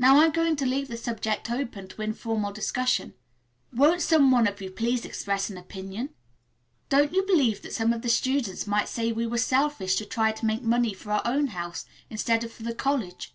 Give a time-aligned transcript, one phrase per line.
[0.00, 3.14] Now I'm going to leave the subject open to informal discussion.
[3.72, 6.12] Won't some one of you please express an opinion?"
[6.88, 10.32] "Don't you believe that some of the students might say we were selfish to try
[10.32, 13.32] to make money for our own house instead of for the college?